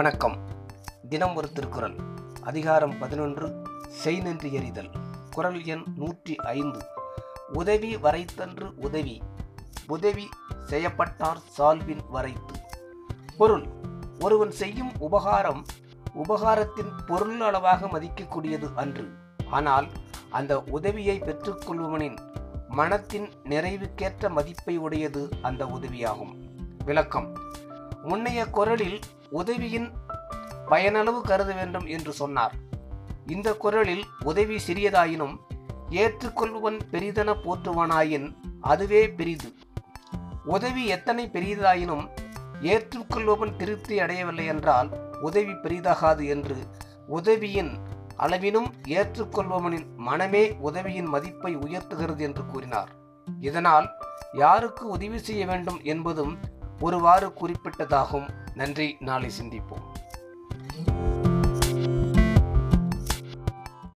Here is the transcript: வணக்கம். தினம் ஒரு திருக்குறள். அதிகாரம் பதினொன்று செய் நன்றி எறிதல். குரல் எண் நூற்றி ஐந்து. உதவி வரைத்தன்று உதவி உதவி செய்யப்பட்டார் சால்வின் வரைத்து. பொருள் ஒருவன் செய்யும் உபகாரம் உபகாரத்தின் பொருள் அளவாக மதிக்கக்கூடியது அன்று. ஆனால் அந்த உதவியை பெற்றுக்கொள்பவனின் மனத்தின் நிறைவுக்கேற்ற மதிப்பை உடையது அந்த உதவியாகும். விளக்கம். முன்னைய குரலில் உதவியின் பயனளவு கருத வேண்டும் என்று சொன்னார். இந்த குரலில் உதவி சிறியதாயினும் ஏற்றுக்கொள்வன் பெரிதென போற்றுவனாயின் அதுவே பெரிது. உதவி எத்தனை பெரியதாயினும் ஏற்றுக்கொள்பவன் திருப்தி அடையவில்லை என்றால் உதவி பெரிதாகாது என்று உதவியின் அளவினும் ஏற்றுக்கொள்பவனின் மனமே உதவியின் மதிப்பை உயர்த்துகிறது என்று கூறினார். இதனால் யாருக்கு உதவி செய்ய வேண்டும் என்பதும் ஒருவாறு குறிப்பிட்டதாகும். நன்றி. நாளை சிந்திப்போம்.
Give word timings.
வணக்கம். 0.00 0.48
தினம் 1.08 1.34
ஒரு 1.34 1.52
திருக்குறள். 1.52 1.94
அதிகாரம் 2.42 2.98
பதினொன்று 2.98 3.62
செய் 3.88 4.20
நன்றி 4.20 4.52
எறிதல். 4.52 4.90
குரல் 5.30 5.64
எண் 5.64 5.82
நூற்றி 5.96 6.36
ஐந்து. 6.36 6.80
உதவி 7.52 7.96
வரைத்தன்று 7.96 8.74
உதவி 8.76 9.22
உதவி 9.88 10.28
செய்யப்பட்டார் 10.66 11.38
சால்வின் 11.58 12.00
வரைத்து. 12.08 12.54
பொருள் 13.38 13.66
ஒருவன் 14.20 14.50
செய்யும் 14.50 14.92
உபகாரம் 14.98 15.64
உபகாரத்தின் 16.14 16.92
பொருள் 17.06 17.40
அளவாக 17.40 17.86
மதிக்கக்கூடியது 17.86 18.70
அன்று. 18.74 19.12
ஆனால் 19.50 19.88
அந்த 20.30 20.60
உதவியை 20.60 21.18
பெற்றுக்கொள்பவனின் 21.18 22.18
மனத்தின் 22.68 23.28
நிறைவுக்கேற்ற 23.44 24.30
மதிப்பை 24.30 24.76
உடையது 24.76 25.28
அந்த 25.42 25.64
உதவியாகும். 25.64 26.34
விளக்கம். 26.84 27.36
முன்னைய 28.02 28.50
குரலில் 28.50 29.00
உதவியின் 29.30 29.88
பயனளவு 30.70 31.20
கருத 31.20 31.52
வேண்டும் 31.52 31.86
என்று 31.86 32.12
சொன்னார். 32.12 32.54
இந்த 33.26 33.54
குரலில் 33.54 34.04
உதவி 34.24 34.56
சிறியதாயினும் 34.66 35.34
ஏற்றுக்கொள்வன் 35.90 36.78
பெரிதென 36.92 37.30
போற்றுவனாயின் 37.44 38.26
அதுவே 38.60 39.08
பெரிது. 39.08 39.54
உதவி 40.44 40.86
எத்தனை 40.86 41.30
பெரியதாயினும் 41.32 42.04
ஏற்றுக்கொள்பவன் 42.62 43.56
திருப்தி 43.56 44.00
அடையவில்லை 44.00 44.46
என்றால் 44.46 44.88
உதவி 45.20 45.52
பெரிதாகாது 45.52 46.24
என்று 46.28 46.56
உதவியின் 47.06 47.72
அளவினும் 48.16 48.70
ஏற்றுக்கொள்பவனின் 48.88 49.86
மனமே 49.96 50.44
உதவியின் 50.58 51.06
மதிப்பை 51.06 51.56
உயர்த்துகிறது 51.56 52.18
என்று 52.18 52.46
கூறினார். 52.46 52.90
இதனால் 53.40 53.86
யாருக்கு 54.32 54.88
உதவி 54.88 55.18
செய்ய 55.18 55.46
வேண்டும் 55.46 55.80
என்பதும் 55.82 56.38
ஒருவாறு 56.80 57.32
குறிப்பிட்டதாகும். 57.40 58.28
நன்றி. 58.60 58.96
நாளை 59.00 59.28
சிந்திப்போம். 59.42 59.86